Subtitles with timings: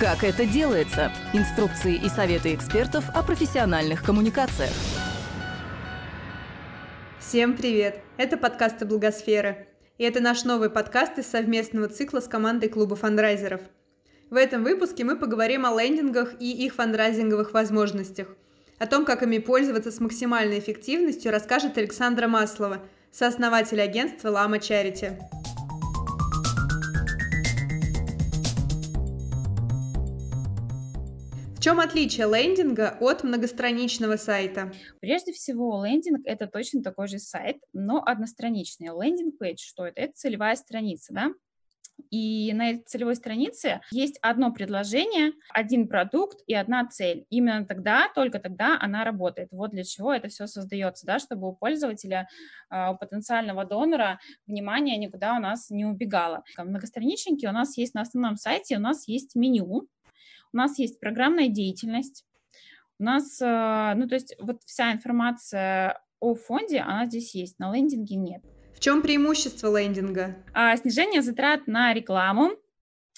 [0.00, 1.12] Как это делается?
[1.34, 4.70] Инструкции и советы экспертов о профессиональных коммуникациях.
[7.18, 8.00] Всем привет!
[8.16, 9.68] Это подкасты Благосферы.
[9.98, 13.60] И это наш новый подкаст из совместного цикла с командой клуба фандрайзеров.
[14.30, 18.28] В этом выпуске мы поговорим о лендингах и их фандрайзинговых возможностях.
[18.78, 22.78] О том, как ими пользоваться с максимальной эффективностью, расскажет Александра Маслова,
[23.12, 25.18] сооснователь агентства «Лама Чарити».
[31.60, 34.72] Чем отличие лендинга от многостраничного сайта?
[35.00, 38.88] Прежде всего, лендинг— это точно такой же сайт, но одностраничный.
[38.88, 40.00] Landing page, что это?
[40.00, 41.32] Это целевая страница, да?
[42.10, 47.26] И на этой целевой странице есть одно предложение, один продукт и одна цель.
[47.28, 49.48] Именно тогда, только тогда она работает.
[49.50, 52.26] Вот для чего это все создается, да, чтобы у пользователя,
[52.70, 56.42] а, у потенциального донора внимание никуда у нас не убегало.
[56.56, 59.86] Многостраничники у нас есть на основном сайте, у нас есть меню,
[60.52, 62.24] у нас есть программная деятельность,
[62.98, 67.74] у нас, э, ну, то есть вот вся информация о фонде, она здесь есть, на
[67.74, 68.42] лендинге нет.
[68.74, 70.36] В чем преимущество лендинга?
[70.54, 72.52] А, снижение затрат на рекламу,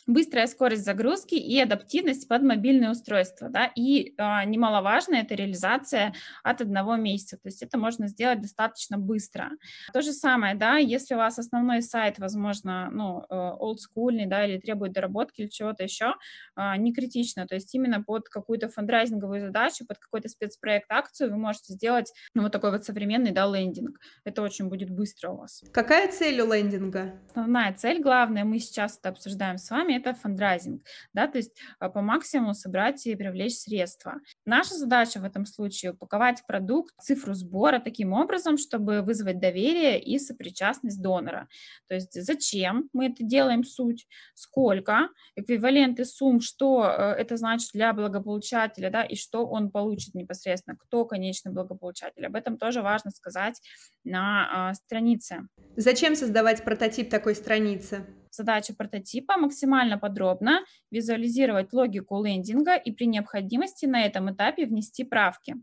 [0.06, 6.60] быстрая скорость загрузки и адаптивность под мобильное устройство, да, и э, немаловажно это реализация от
[6.60, 9.50] одного месяца, то есть это можно сделать достаточно быстро.
[9.92, 14.92] То же самое, да, если у вас основной сайт, возможно, ну, олдскульный, да, или требует
[14.92, 16.14] доработки или чего-то еще,
[16.56, 21.38] э, не критично, то есть именно под какую-то фандрайзинговую задачу, под какой-то спецпроект, акцию вы
[21.38, 23.98] можете сделать, ну, вот такой вот современный, да, лендинг.
[24.24, 25.62] Это очень будет быстро у вас.
[25.72, 27.14] Какая цель у лендинга?
[27.28, 31.88] Основная цель, главная, мы сейчас это обсуждаем с вами, это фандрайзинг, да, то есть а,
[31.88, 34.14] по максимуму собрать и привлечь средства.
[34.44, 40.18] Наша задача в этом случае упаковать продукт, цифру сбора таким образом, чтобы вызвать доверие и
[40.18, 41.48] сопричастность донора.
[41.88, 47.92] То есть зачем мы это делаем, суть, сколько, эквиваленты сумм, что э, это значит для
[47.92, 52.26] благополучателя, да, и что он получит непосредственно, кто конечный благополучатель.
[52.26, 53.60] Об этом тоже важно сказать
[54.04, 55.46] на а, странице.
[55.76, 58.06] Зачем создавать прототип такой страницы?
[58.34, 65.56] Задача прототипа максимально подробно визуализировать логику лендинга и при необходимости на этом этапе внести правки.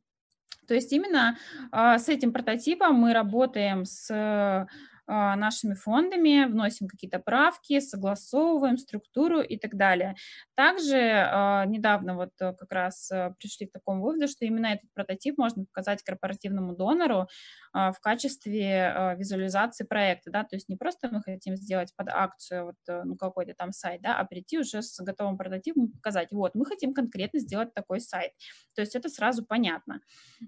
[0.67, 1.37] То есть именно
[1.71, 4.67] э, с этим прототипом мы работаем с а,
[5.09, 10.15] нашими фондами, вносим какие-то правки, согласовываем структуру и так далее.
[10.55, 14.91] Также а, недавно вот э, как раз э, пришли к такому выводу, что именно этот
[14.93, 17.27] прототип можно показать корпоративному донору
[17.73, 22.65] а, в качестве визуализации проекта, да, то есть не просто мы хотим сделать под акцию
[22.65, 26.55] вот, э, ну, какой-то там сайт, да, а прийти уже с готовым прототипом показать, вот,
[26.55, 28.31] мы хотим конкретно сделать такой сайт.
[28.75, 30.01] То есть это сразу понятно.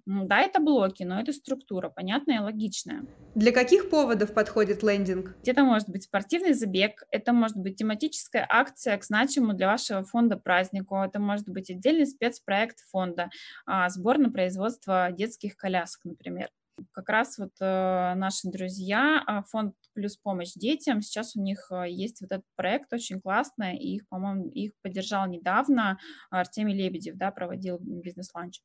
[0.05, 3.05] Да, это блоки, но это структура, понятная и логичная.
[3.35, 5.33] Для каких поводов подходит подходит лендинг?
[5.45, 10.35] Это может быть спортивный забег, это может быть тематическая акция к значимому для вашего фонда
[10.35, 13.29] празднику, это может быть отдельный спецпроект фонда,
[13.65, 16.49] а, сбор на производство детских колясок, например.
[16.91, 21.85] Как раз вот э, наши друзья, а, фонд плюс помощь детям, сейчас у них э,
[21.89, 25.97] есть вот этот проект очень классный, и их, по-моему, их поддержал недавно
[26.29, 28.61] Артемий Лебедев, да, проводил бизнес-ланч.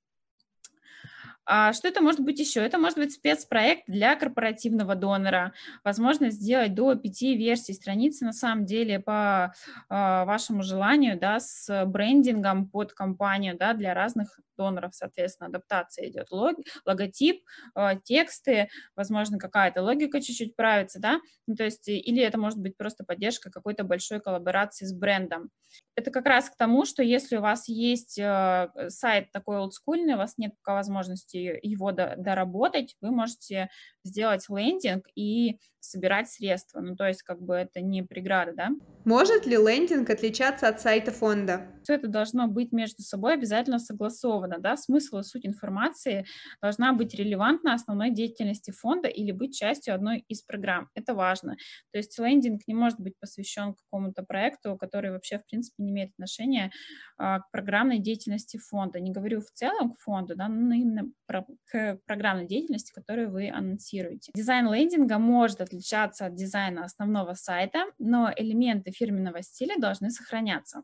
[1.47, 2.61] А что это может быть еще?
[2.61, 5.53] Это может быть спецпроект для корпоративного донора.
[5.85, 9.55] Возможно сделать до пяти версий страницы на самом деле по
[9.89, 16.31] э, вашему желанию, да, с брендингом под компанию, да, для разных доноров, соответственно, адаптация идет,
[16.31, 17.43] лог, логотип,
[17.75, 22.77] э, тексты, возможно, какая-то логика чуть-чуть правится, да, ну, то есть, или это может быть
[22.77, 25.51] просто поддержка какой-то большой коллаборации с брендом.
[25.95, 30.19] Это как раз к тому, что если у вас есть э, сайт такой олдскульный, у
[30.19, 33.71] вас нет пока возможности его доработать, вы можете
[34.05, 36.81] сделать лендинг и собирать средства.
[36.81, 38.69] Ну, то есть, как бы это не преграда, да?
[39.05, 41.69] Может ли лендинг отличаться от сайта фонда?
[41.83, 44.77] Все это должно быть между собой обязательно согласовано, да?
[44.77, 46.27] Смысл и суть информации
[46.61, 50.89] должна быть релевантна основной деятельности фонда или быть частью одной из программ.
[50.95, 51.57] Это важно.
[51.93, 56.11] То есть лендинг не может быть посвящен какому-то проекту, который вообще, в принципе, не имеет
[56.13, 56.71] отношения
[57.19, 59.01] а, к программной деятельности фонда.
[59.01, 63.51] Не говорю в целом к фонду, да, но именно про, к программной деятельности, которую вы
[63.51, 64.33] анонсируете.
[64.35, 70.83] Дизайн лендинга может отличаться от дизайна основного сайта, но элементы фирменного стиля должны сохраняться,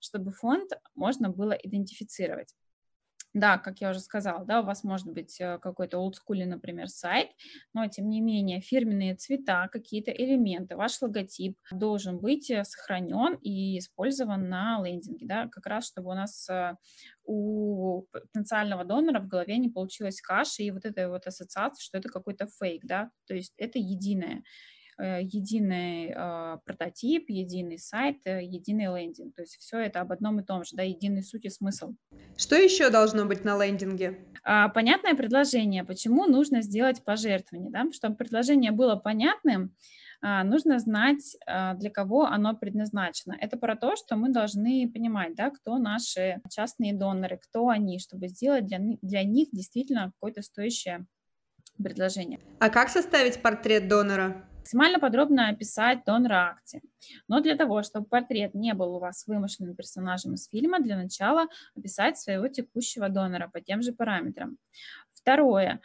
[0.00, 2.54] чтобы фонд можно было идентифицировать.
[3.34, 7.30] Да, как я уже сказала, да, у вас может быть э, какой-то олдскульный, например, сайт,
[7.72, 13.78] но тем не менее фирменные цвета, какие-то элементы, ваш логотип должен быть э, сохранен и
[13.78, 16.76] использован на лендинге, да, как раз чтобы у нас э,
[17.24, 22.08] у потенциального донора в голове не получилась каша и вот эта вот ассоциация, что это
[22.08, 24.44] какой-то фейк, да, то есть это единое.
[24.98, 29.34] Э, единый э, прототип, единый сайт, единый лендинг.
[29.34, 31.94] То есть все это об одном и том же, да, единый суть и смысл.
[32.36, 34.18] Что еще должно быть на лендинге?
[34.42, 35.84] А, понятное предложение.
[35.84, 37.70] Почему нужно сделать пожертвование?
[37.70, 37.90] Да?
[37.92, 39.74] Чтобы предложение было понятным,
[40.20, 43.36] а, нужно знать, а, для кого оно предназначено.
[43.38, 48.28] Это про то, что мы должны понимать, да, кто наши частные доноры, кто они, чтобы
[48.28, 51.06] сделать для, для них действительно какое-то стоящее
[51.76, 52.40] предложение.
[52.58, 54.48] А как составить портрет донора?
[54.64, 56.80] Максимально подробно описать донора акции.
[57.28, 61.48] Но для того, чтобы портрет не был у вас вымышленным персонажем из фильма, для начала
[61.76, 64.56] описать своего текущего донора по тем же параметрам.
[65.12, 65.80] Второе,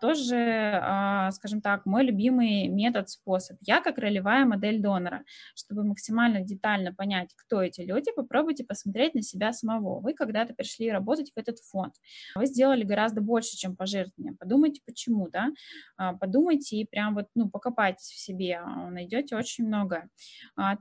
[0.00, 3.56] тоже, а, скажем так, мой любимый метод, способ.
[3.62, 5.24] Я как ролевая модель донора.
[5.54, 10.00] Чтобы максимально детально понять, кто эти люди, попробуйте посмотреть на себя самого.
[10.00, 11.94] Вы когда-то пришли работать в этот фонд.
[12.36, 14.36] Вы сделали гораздо больше, чем пожертвования.
[14.38, 15.48] Подумайте, почему, да?
[15.96, 20.08] А, подумайте и прям вот, ну, покопайтесь в себе, найдете очень много.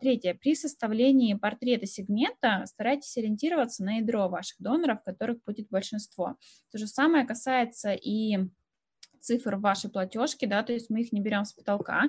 [0.02, 6.36] Третье, при составлении портрета сегмента старайтесь ориентироваться на ядро ваших доноров, которых будет большинство.
[6.72, 8.38] То же самое касается и
[9.24, 12.04] цифр вашей платежки, да, то есть мы их не берем с потолка,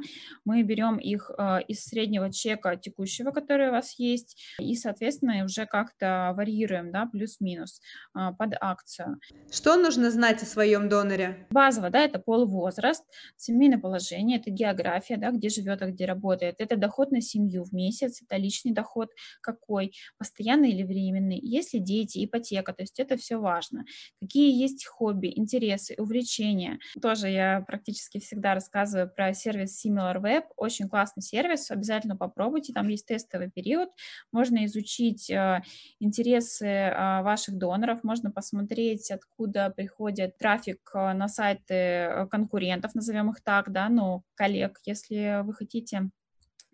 [0.45, 5.67] мы берем их э, из среднего чека текущего, который у вас есть, и, соответственно, уже
[5.67, 7.81] как-то варьируем, да, плюс-минус
[8.17, 9.21] э, под акцию.
[9.51, 11.47] Что нужно знать о своем доноре?
[11.51, 13.05] Базово, да, это пол, возраст,
[13.37, 17.73] семейное положение, это география, да, где живет, а где работает, это доход на семью в
[17.73, 23.17] месяц, это личный доход какой, постоянный или временный, есть ли дети, ипотека, то есть это
[23.17, 23.85] все важно.
[24.21, 30.45] Какие есть хобби, интересы, увлечения, тоже я практически всегда рассказываю про сервис SimilarWeb.
[30.57, 32.73] Очень классный сервис, обязательно попробуйте.
[32.73, 33.91] Там есть тестовый период.
[34.33, 35.61] Можно изучить э,
[36.01, 43.43] интересы э, ваших доноров, можно посмотреть, откуда приходит трафик э, на сайты конкурентов, назовем их
[43.43, 46.09] так, да, ну, коллег, если вы хотите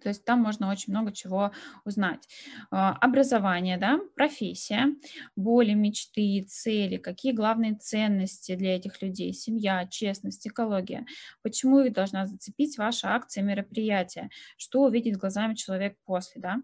[0.02, 1.52] то есть там можно очень много чего
[1.84, 2.28] узнать.
[2.70, 4.94] А, образование, да, профессия,
[5.36, 11.06] боли, мечты, цели, какие главные ценности для этих людей, семья, честность, экология,
[11.42, 16.56] почему их должна зацепить ваша акция, мероприятие, что увидит глазами человек после, да,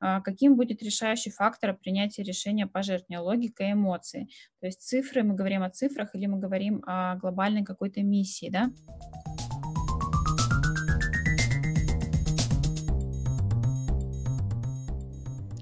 [0.00, 4.28] а, каким будет решающий фактор принятия решения пожертвования, логика и эмоции.
[4.60, 8.70] То есть цифры, мы говорим о цифрах или мы говорим о глобальной какой-то миссии, да.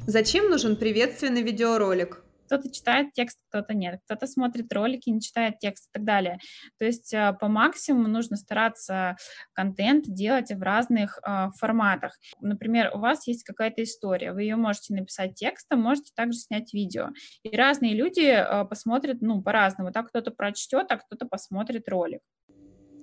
[0.06, 2.22] Зачем нужен приветственный видеоролик?
[2.50, 6.40] кто-то читает текст, кто-то нет, кто-то смотрит ролики, не читает текст и так далее.
[6.80, 9.16] То есть а, по максимуму нужно стараться
[9.52, 12.18] контент делать в разных э, форматах.
[12.40, 17.10] Например, у вас есть какая-то история, вы ее можете написать текстом, можете также снять видео.
[17.44, 19.92] И разные люди э, посмотрят, ну, по-разному.
[19.92, 22.20] Так кто-то прочтет, а кто-то посмотрит ролик.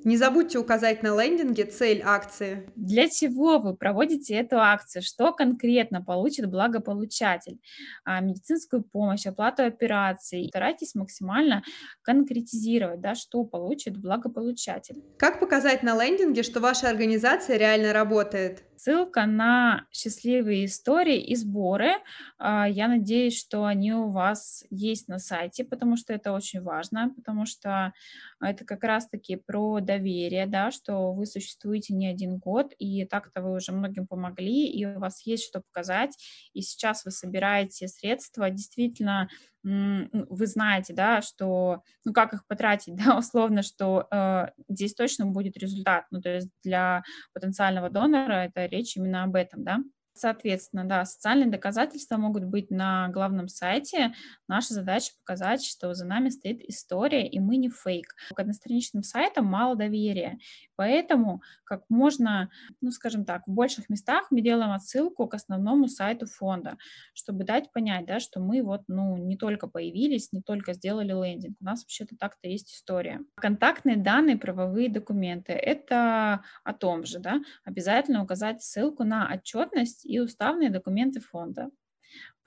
[0.07, 2.71] Не забудьте указать на лендинге цель акции.
[2.77, 5.01] Для чего вы проводите эту акцию?
[5.03, 7.59] Что конкретно получит благополучатель?
[8.05, 10.47] А, медицинскую помощь, оплату операций.
[10.47, 11.61] Старайтесь максимально
[12.03, 15.03] конкретизировать, да, что получит благополучатель.
[15.17, 18.63] Как показать на лендинге, что ваша организация реально работает?
[18.77, 21.93] Ссылка на счастливые истории и сборы.
[22.37, 27.11] А, я надеюсь, что они у вас есть на сайте, потому что это очень важно,
[27.15, 27.91] потому что
[28.39, 33.55] это как раз-таки про доверие, да, что вы существуете не один год, и так-то вы
[33.55, 36.15] уже многим помогли, и у вас есть что показать,
[36.53, 38.51] и сейчас вы собираете средства.
[38.51, 39.27] Действительно
[39.69, 45.25] ну, вы знаете, да, что, ну, как их потратить, да, условно, что э, здесь точно
[45.25, 47.03] будет результат, ну, то есть для
[47.33, 49.79] потенциального донора это речь именно об этом, да.
[50.19, 54.13] Соответственно, да, социальные доказательства могут быть на главном сайте.
[54.47, 58.15] Наша задача показать, что за нами стоит история, и мы не фейк.
[58.33, 60.39] К одностраничным сайтам мало доверия.
[60.75, 62.49] Поэтому как можно,
[62.81, 66.77] ну, скажем так, в больших местах мы делаем отсылку к основному сайту фонда,
[67.13, 71.57] чтобы дать понять, да, что мы вот, ну, не только появились, не только сделали лендинг.
[71.59, 73.21] У нас вообще-то так-то есть история.
[73.35, 75.53] Контактные данные, правовые документы.
[75.53, 77.41] Это о том же, да.
[77.63, 81.69] Обязательно указать ссылку на отчетность и уставные документы фонда.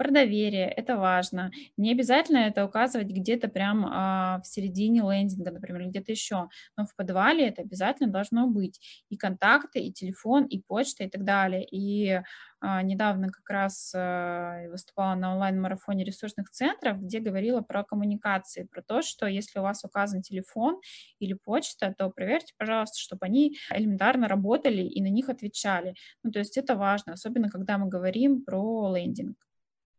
[0.00, 1.50] Про доверие, это важно.
[1.76, 6.96] Не обязательно это указывать где-то прям а, в середине лендинга, например, где-то еще, но в
[6.96, 8.80] подвале это обязательно должно быть.
[9.10, 11.66] И контакты, и телефон, и почта, и так далее.
[11.70, 12.18] И
[12.62, 18.80] а, недавно как раз а, выступала на онлайн-марафоне ресурсных центров, где говорила про коммуникации, про
[18.80, 20.80] то, что если у вас указан телефон
[21.18, 25.94] или почта, то проверьте, пожалуйста, чтобы они элементарно работали и на них отвечали.
[26.22, 29.36] Ну, то есть это важно, особенно когда мы говорим про лендинг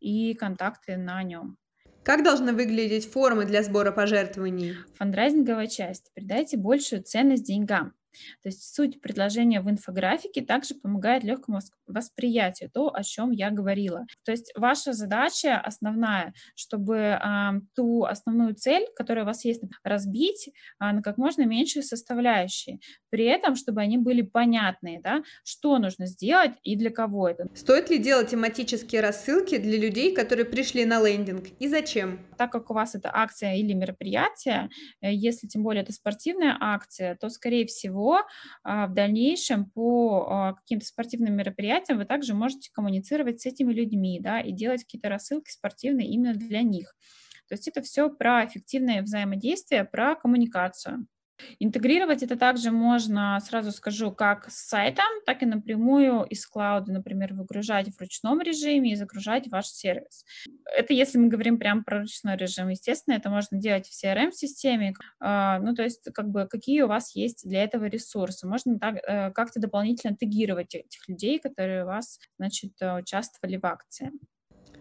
[0.02, 1.58] и контакты на нем.
[2.04, 4.76] Как должны выглядеть формы для сбора пожертвований?
[4.98, 6.12] Фандрайзинговая часть.
[6.16, 7.94] Придайте большую ценность деньгам.
[8.42, 14.06] То есть суть предложения в инфографике также помогает легкому восприятию, то, о чем я говорила.
[14.26, 20.52] То есть ваша задача основная, чтобы а, ту основную цель, которая у вас есть, разбить
[20.80, 22.80] а, на как можно меньшие составляющие.
[23.12, 27.48] При этом, чтобы они были понятные, да, что нужно сделать и для кого это.
[27.54, 32.20] Стоит ли делать тематические рассылки для людей, которые пришли на лендинг, и зачем?
[32.38, 34.70] Так как у вас это акция или мероприятие,
[35.02, 38.22] э, если тем более это спортивная акция, то, скорее всего,
[38.64, 44.20] а, в дальнейшем по а, каким-то спортивным мероприятиям вы также можете коммуницировать с этими людьми,
[44.22, 46.96] да, и делать какие-то рассылки спортивные именно для них.
[47.52, 51.06] То есть это все про эффективное взаимодействие, про коммуникацию.
[51.60, 57.34] Интегрировать это также можно, сразу скажу, как с сайтом, так и напрямую из клауда, например,
[57.34, 60.26] выгружать в ручном режиме и загружать ваш сервис.
[60.66, 62.70] Это если мы говорим прям про ручной режим.
[62.70, 64.94] Естественно, это можно делать в CRM-системе.
[65.20, 68.48] А, ну, то есть, как бы, какие у вас есть для этого ресурсы.
[68.48, 73.66] Можно так, э, как-то дополнительно тегировать этих людей, которые у вас, значит, э, участвовали в
[73.66, 74.12] акции.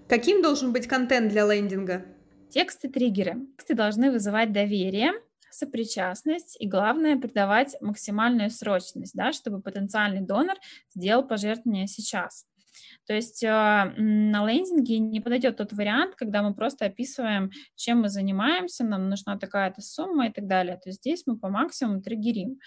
[0.09, 2.05] Каким должен быть контент для лендинга?
[2.51, 3.47] Тексты-триггеры.
[3.57, 5.13] Тексты должны вызывать доверие,
[5.51, 10.57] сопричастность и, главное, придавать максимальную срочность, да, чтобы потенциальный донор
[10.95, 12.47] сделал пожертвование сейчас.
[13.07, 18.09] То есть э, на лендинге не подойдет тот вариант, когда мы просто описываем, чем мы
[18.09, 20.77] занимаемся, нам нужна такая-то сумма и так далее.
[20.77, 22.59] То есть здесь мы по максимуму триггерим.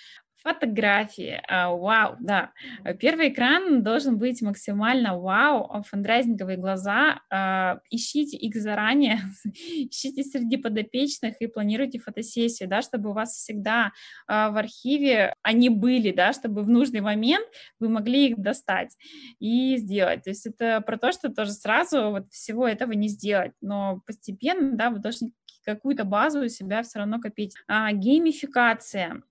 [0.43, 1.41] Фотографии.
[1.47, 2.51] А, вау, да.
[2.99, 7.21] Первый экран должен быть максимально вау, а фандрайзинговые глаза.
[7.29, 13.93] А, ищите их заранее, ищите среди подопечных и планируйте фотосессию, да, чтобы у вас всегда
[14.27, 17.47] в архиве они были, да, чтобы в нужный момент
[17.79, 18.97] вы могли их достать
[19.39, 20.23] и сделать.
[20.23, 24.75] То есть это про то, что тоже сразу вот всего этого не сделать, но постепенно,
[24.75, 25.31] да, вы должны
[25.65, 27.55] какую-то базу у себя все равно копить.
[27.67, 29.23] А, геймификация.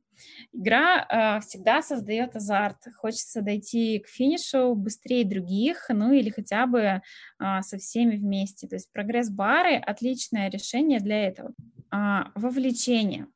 [0.53, 2.79] Игра э, всегда создает азарт.
[2.97, 7.01] Хочется дойти к финишу быстрее других, ну или хотя бы э,
[7.39, 8.69] со всеми вместе.
[8.69, 11.53] То есть прогресс-бары— отличное решение для этого.
[11.93, 13.27] Э, вовлечение.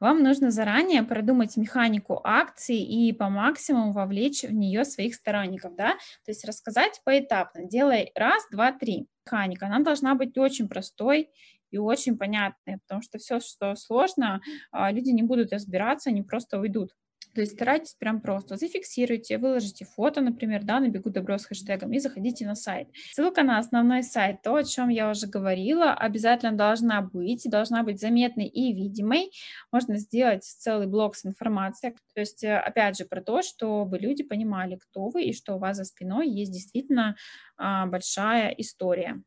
[0.00, 5.92] Вам нужно заранее продумать механику акции и по максимуму вовлечь в нее своих сторонников, да,
[6.24, 9.06] то есть рассказать поэтапно, делай раз, два, три.
[9.26, 11.30] Механика, она должна быть очень простой
[11.70, 14.40] и очень понятные, потому что все, что сложно,
[14.72, 16.90] а, люди не будут разбираться, они просто уйдут.
[17.34, 21.92] То есть старайтесь прям просто, зафиксируйте, выложите фото, например, да, на бегу добро с хэштегом
[21.92, 22.88] и заходите на сайт.
[23.12, 28.00] Ссылка на основной сайт, то, о чем я уже говорила, обязательно должна быть, должна быть
[28.00, 29.30] заметной и видимой.
[29.70, 34.24] Можно сделать целый блок с информацией, то есть, э, опять же, про то, чтобы люди
[34.24, 37.16] понимали, кто вы и что у вас за спиной есть действительно
[37.56, 39.22] а, большая история.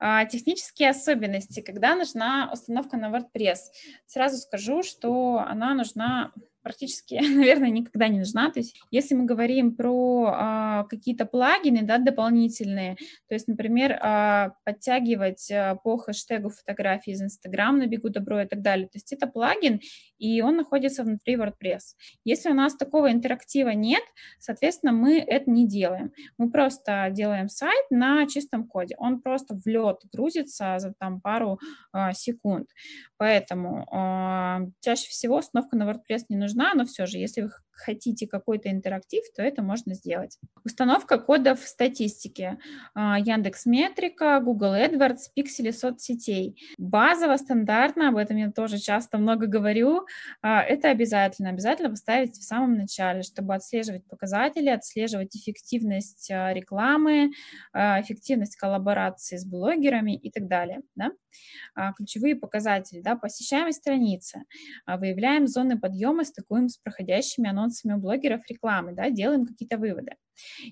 [0.00, 3.58] А, технические особенности, когда нужна установка на WordPress.
[4.06, 6.32] Сразу скажу, что она нужна
[6.68, 8.50] практически, наверное, никогда не нужна.
[8.50, 12.96] То есть, если мы говорим про а, какие-то плагины, да, дополнительные,
[13.26, 18.46] то есть, например, а, подтягивать а, по хэштегу фотографии из Instagram на бегу добро и
[18.46, 19.80] так далее, то есть это плагин,
[20.18, 21.94] и он находится внутри WordPress.
[22.24, 24.02] Если у нас такого интерактива нет,
[24.38, 26.12] соответственно, мы это не делаем.
[26.36, 28.94] Мы просто делаем сайт на чистом коде.
[28.98, 31.58] Он просто в лед грузится за там пару
[31.92, 32.68] а, секунд.
[33.16, 38.26] Поэтому а, чаще всего установка на WordPress не нужна, но все же, если вы хотите
[38.26, 40.38] какой-то интерактив, то это можно сделать.
[40.64, 42.58] Установка кодов статистики.
[42.94, 46.60] А, Яндекс Метрика, Google AdWords, пиксели соцсетей.
[46.76, 50.06] Базово, стандартно, об этом я тоже часто много говорю,
[50.42, 51.50] а, это обязательно.
[51.50, 57.30] Обязательно поставить в самом начале, чтобы отслеживать показатели, отслеживать эффективность а, рекламы,
[57.72, 60.80] эффективность коллаборации с блогерами и так далее.
[60.94, 61.12] Да?
[61.96, 63.00] Ключевые показатели.
[63.00, 63.16] Да?
[63.16, 64.42] Посещаемость страницы.
[64.86, 70.12] Выявляем зоны подъема, стыкуем с проходящими анонсами у блогеров рекламы, да, делаем какие-то выводы.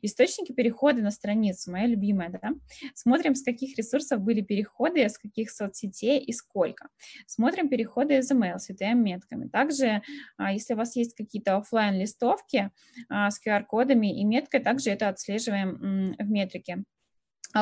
[0.02, 2.52] Источники перехода на страницу, моя любимая, да.
[2.94, 6.88] Смотрим, с каких ресурсов были переходы, с каких соцсетей и сколько.
[7.26, 9.48] Смотрим переходы из email с UTM-метками.
[9.48, 10.02] Также,
[10.36, 12.70] а, если у вас есть какие-то офлайн листовки
[13.08, 16.84] а, с QR-кодами и меткой, также это отслеживаем в метрике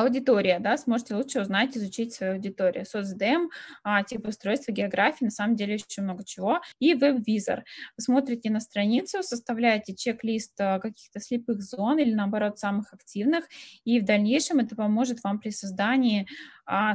[0.01, 2.85] аудитория, да, сможете лучше узнать, изучить свою аудиторию.
[2.85, 3.49] Соцдем,
[3.83, 6.61] а, тип устройства, географии, на самом деле еще много чего.
[6.79, 7.63] И веб-визор.
[7.99, 13.45] Смотрите на страницу, составляете чек-лист а, каких-то слепых зон или, наоборот, самых активных,
[13.83, 16.27] и в дальнейшем это поможет вам при создании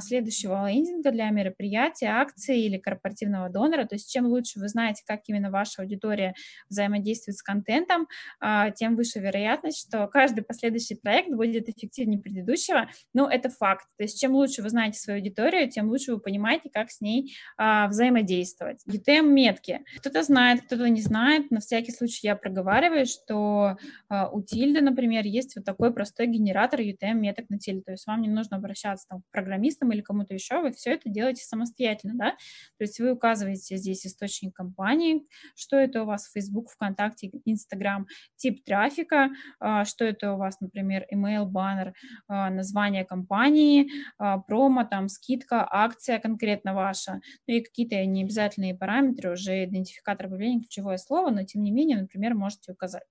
[0.00, 3.84] следующего лендинга для мероприятия, акции или корпоративного донора.
[3.84, 6.34] То есть чем лучше вы знаете, как именно ваша аудитория
[6.68, 8.06] взаимодействует с контентом,
[8.40, 13.86] а, тем выше вероятность, что каждый последующий проект будет эффективнее предыдущего, ну, это факт.
[13.96, 17.34] То есть чем лучше вы знаете свою аудиторию, тем лучше вы понимаете, как с ней
[17.56, 18.82] а, взаимодействовать.
[18.88, 19.80] UTM-метки.
[19.98, 21.50] Кто-то знает, кто-то не знает.
[21.50, 23.76] На всякий случай я проговариваю, что
[24.08, 27.82] а, у Тильды, например, есть вот такой простой генератор UTM-меток на Тильде.
[27.82, 31.10] То есть вам не нужно обращаться там, к программистам или кому-то еще, вы все это
[31.10, 32.30] делаете самостоятельно, да?
[32.78, 35.22] То есть вы указываете здесь источник компании,
[35.54, 41.06] что это у вас Facebook, ВКонтакте, Instagram, тип трафика, а, что это у вас, например,
[41.12, 41.92] email, баннер,
[42.28, 49.32] а, название компании, а, промо, там, скидка, акция конкретно ваша, ну и какие-то необязательные параметры,
[49.32, 53.02] уже идентификатор объявления, ключевое слово, но тем не менее, например, можете указать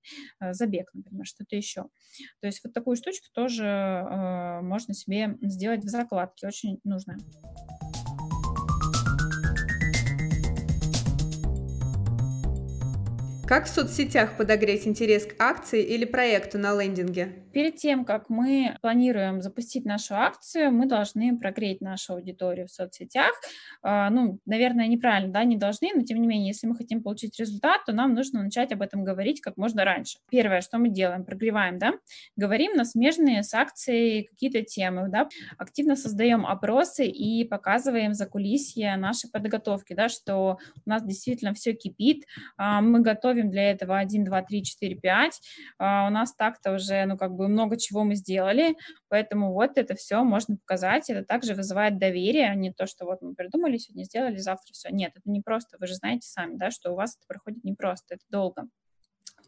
[0.52, 1.84] забег, например, что-то еще.
[2.42, 7.18] То есть вот такую штучку тоже можно себе сделать в закладке, очень нужно.
[13.48, 17.46] Как в соцсетях подогреть интерес к акции или проекту на лендинге?
[17.54, 23.32] Перед тем, как мы планируем запустить нашу акцию, мы должны прогреть нашу аудиторию в соцсетях.
[23.82, 27.40] А, ну, наверное, неправильно, да, не должны, но тем не менее, если мы хотим получить
[27.40, 30.20] результат, то нам нужно начать об этом говорить как можно раньше.
[30.30, 31.94] Первое, что мы делаем, прогреваем, да,
[32.36, 35.28] говорим на смежные с акцией какие-то темы, да,
[35.58, 41.74] активно создаем опросы и показываем за кулисье нашей подготовки, да, что у нас действительно все
[41.74, 42.26] кипит,
[42.58, 45.42] а, мы готовим для этого 1, 2, 3, 4, 5.
[45.78, 48.76] А у нас так-то уже, ну, как бы много чего мы сделали,
[49.08, 51.10] поэтому вот это все можно показать.
[51.10, 54.90] Это также вызывает доверие, а не то, что вот мы придумали, сегодня сделали, завтра все.
[54.90, 55.78] Нет, это не просто.
[55.80, 58.68] Вы же знаете сами, да, что у вас это проходит непросто, это долго.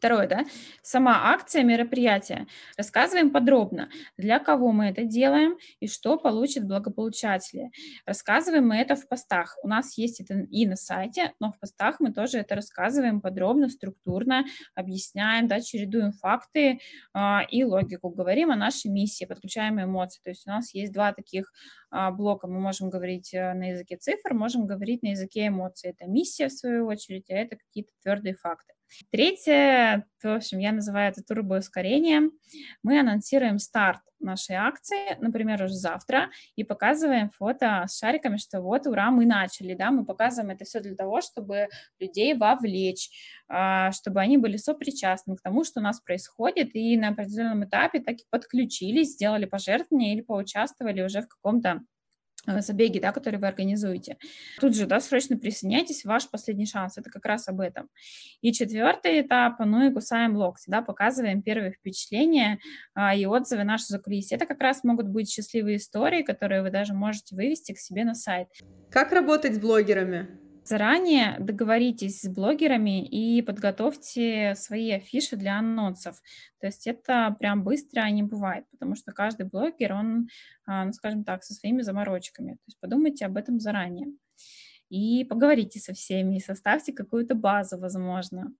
[0.02, 0.46] Второе, да,
[0.82, 2.48] сама акция, мероприятие.
[2.76, 7.70] Рассказываем подробно, для кого мы это делаем и что получат благополучатели.
[8.08, 9.56] Рассказываем мы это в постах.
[9.62, 13.70] У нас есть это и на сайте, но в постах мы тоже это рассказываем подробно,
[13.70, 16.80] структурно, объясняем, да, чередуем факты
[17.14, 18.10] а, и логику.
[18.10, 20.20] Говорим о нашей миссии, подключаем эмоции.
[20.24, 21.54] То есть у нас есть два таких
[21.92, 22.48] а, блока.
[22.48, 25.92] Мы можем говорить э, на языке цифр, можем говорить на языке эмоций.
[25.92, 28.74] Это миссия, в свою очередь, а это какие-то твердые факты.
[29.12, 32.30] Третье, в общем, я называю это турбоускорение.
[32.84, 38.86] Мы анонсируем старт нашей акции, например, уже завтра, и показываем фото с шариками, что вот,
[38.88, 43.10] ура, мы начали, да, мы показываем это все для того, чтобы людей вовлечь,
[43.48, 48.00] а, чтобы они были сопричастны к тому, что у нас происходит, и на определенном этапе
[48.00, 51.82] так и подключились, сделали пожертвование или поучаствовали уже в каком-то
[52.46, 54.18] забеги, да, которые вы организуете.
[54.60, 57.90] Тут же, да, срочно присоединяйтесь, ваш последний шанс, это как раз об этом.
[58.42, 62.60] И четвертый этап, ну и кусаем локти, да, показываем первые впечатления
[62.94, 64.38] а, и отзывы наши за кулисье.
[64.38, 68.16] Это как раз могут быть счастливые истории, которые вы даже можете вывести к себе на
[68.16, 68.48] сайт.
[68.90, 70.40] Как работать с блогерами?
[70.64, 76.22] Заранее договоритесь с блогерами и подготовьте свои афиши для анонсов.
[76.60, 80.28] То есть это прям быстро не бывает, потому что каждый блогер, он,
[80.68, 82.54] а, ну, скажем так, со своими заморочками.
[82.54, 84.08] То есть подумайте об этом заранее.
[84.90, 88.54] И поговорите со всеми, и составьте какую-то базу, возможно.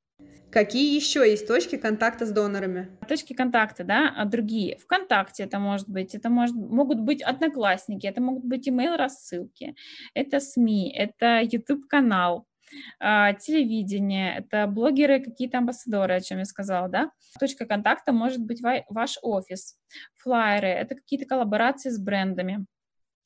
[0.52, 2.90] Какие еще есть точки контакта с донорами?
[3.08, 4.78] Точки контакта, да, а другие.
[4.78, 9.76] Вконтакте это может быть, это может, могут быть одноклассники, это могут быть email рассылки,
[10.14, 12.48] это СМИ, это YouTube-канал,
[13.00, 17.12] а, телевидение, это блогеры, какие-то амбассадоры, о чем я сказала, да.
[17.40, 19.78] Точка контакта может быть ваш офис,
[20.18, 22.66] флайеры, это какие-то коллаборации с брендами.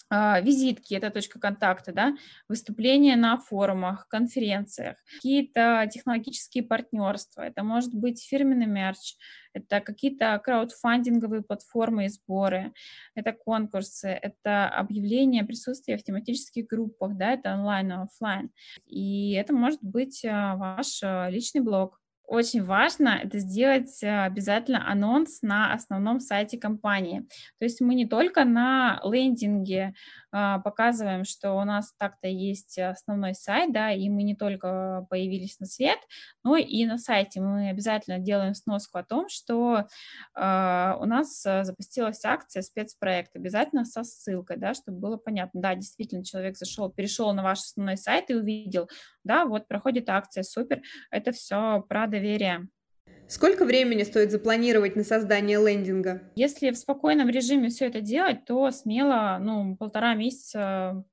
[0.09, 2.15] А, визитки, это точка контакта, да,
[2.47, 9.15] выступления на форумах, конференциях, какие-то технологические партнерства, это может быть фирменный мерч,
[9.53, 12.71] это какие-то краудфандинговые платформы и сборы,
[13.15, 18.51] это конкурсы, это объявление присутствия в тематических группах, да, это онлайн и офлайн.
[18.85, 24.89] И это может быть а, ваш а, личный блог, очень важно это сделать э, обязательно
[24.89, 27.21] анонс на основном сайте компании.
[27.59, 29.93] То есть мы не только на лендинге
[30.63, 35.65] показываем, что у нас так-то есть основной сайт, да, и мы не только появились на
[35.65, 35.99] свет,
[36.43, 37.41] но и на сайте.
[37.41, 39.87] Мы обязательно делаем сноску о том, что
[40.33, 45.75] а, у нас э, запустилась акция спецпроект, обязательно со ссылкой, да, чтобы было понятно, да,
[45.75, 48.89] действительно человек зашел, перешел на ваш основной сайт и увидел,
[49.23, 52.67] да, вот проходит акция, супер, это все про доверие.
[53.27, 56.21] Сколько времени стоит запланировать на создание лендинга?
[56.35, 61.03] Если в спокойном режиме все это делать, то смело, ну, полтора месяца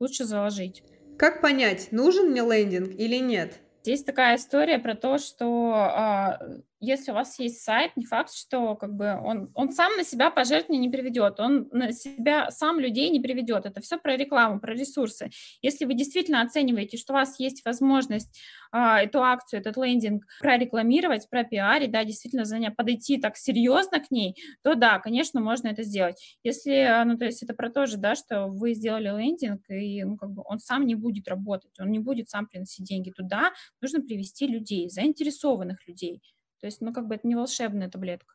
[0.00, 0.82] лучше заложить.
[1.16, 3.60] Как понять, нужен мне лендинг или нет?
[3.82, 6.40] Здесь такая история про то, что а,
[6.80, 10.30] если у вас есть сайт, не факт, что как бы он, он сам на себя
[10.30, 13.66] пожертвования не приведет, он на себя сам людей не приведет.
[13.66, 15.30] Это все про рекламу, про ресурсы.
[15.60, 18.40] Если вы действительно оцениваете, что у вас есть возможность
[18.72, 24.34] а, эту акцию, этот лендинг прорекламировать, пропиарить, да, действительно занять, подойти так серьезно к ней,
[24.62, 26.38] то да, конечно, можно это сделать.
[26.42, 30.16] Если, ну, то есть это про то же, да, что вы сделали лендинг, и ну,
[30.16, 34.00] как бы он сам не будет работать, он не будет сам приносить деньги туда, нужно
[34.00, 36.22] привести людей, заинтересованных людей.
[36.60, 38.34] То есть, ну, как бы это не волшебная таблетка.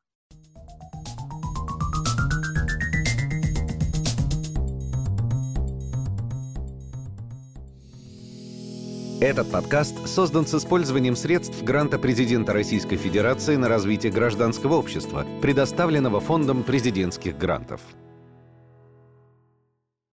[9.22, 16.20] Этот подкаст создан с использованием средств гранта президента Российской Федерации на развитие гражданского общества, предоставленного
[16.20, 17.82] Фондом президентских грантов.